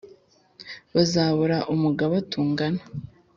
[0.95, 2.81] bazabura umugaba tungana